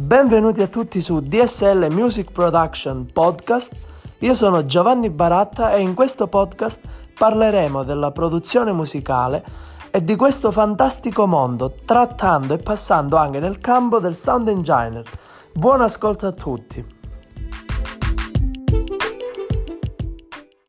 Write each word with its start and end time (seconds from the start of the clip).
Benvenuti 0.00 0.62
a 0.62 0.66
tutti 0.66 0.98
su 1.02 1.20
DSL 1.20 1.92
Music 1.92 2.32
Production 2.32 3.06
Podcast. 3.12 3.74
Io 4.20 4.32
sono 4.32 4.64
Giovanni 4.64 5.10
Baratta 5.10 5.74
e 5.74 5.82
in 5.82 5.92
questo 5.92 6.26
podcast 6.26 6.80
parleremo 7.16 7.84
della 7.84 8.10
produzione 8.10 8.72
musicale 8.72 9.44
e 9.90 10.02
di 10.02 10.16
questo 10.16 10.50
fantastico 10.50 11.26
mondo, 11.26 11.74
trattando 11.84 12.54
e 12.54 12.58
passando 12.58 13.16
anche 13.16 13.40
nel 13.40 13.58
campo 13.58 14.00
del 14.00 14.14
sound 14.14 14.48
engineer. 14.48 15.04
Buon 15.52 15.82
ascolto 15.82 16.26
a 16.26 16.32
tutti! 16.32 16.99